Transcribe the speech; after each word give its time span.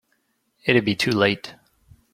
It'd 0.65 0.83
be 0.83 0.95
too 0.95 1.11
late. 1.11 1.53